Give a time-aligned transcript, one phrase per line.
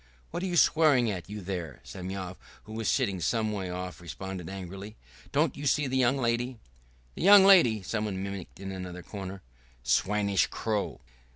[0.31, 4.49] "What are you swearing at, you there?" Semyon, who was sitting some way off, responded
[4.49, 4.95] angrily.
[5.31, 6.57] "Don't you see the young lady?"
[7.13, 9.43] "The young lady!" someone mimicked in another corner.
[9.83, 11.01] "Swinish crow!"